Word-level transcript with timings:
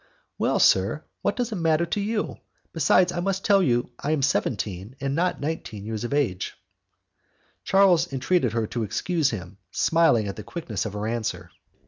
"Well, 0.39 0.57
sir, 0.57 1.03
what 1.21 1.35
does 1.35 1.51
it 1.51 1.57
matter 1.57 1.85
to 1.85 2.01
you? 2.01 2.37
Besides, 2.73 3.11
I 3.11 3.19
must 3.19 3.45
tell 3.45 3.61
you 3.61 3.83
that 3.83 3.89
I 4.07 4.11
am 4.13 4.23
seventeen, 4.23 4.95
and 4.99 5.13
not 5.13 5.39
nineteen 5.39 5.85
years 5.85 6.03
of 6.03 6.11
age." 6.11 6.55
Charles 7.63 8.11
entreated 8.11 8.53
her 8.53 8.65
to 8.65 8.81
excuse 8.81 9.29
him, 9.29 9.59
smiling 9.69 10.27
at 10.27 10.37
the 10.37 10.43
quickness 10.43 10.87
of 10.87 10.93
her 10.93 11.05
answer. 11.05 11.51